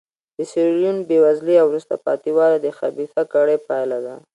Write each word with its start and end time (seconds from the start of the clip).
د 0.37 0.39
سیریلیون 0.51 0.97
بېوزلي 1.09 1.55
او 1.61 1.67
وروسته 1.71 1.95
پاتې 2.05 2.29
والی 2.37 2.57
د 2.61 2.67
خبیثه 2.77 3.21
کړۍ 3.33 3.57
پایله 3.67 3.99
ده. 4.05 4.15